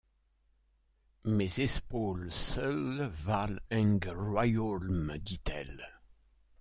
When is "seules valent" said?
2.33-3.59